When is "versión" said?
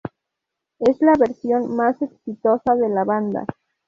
1.13-1.75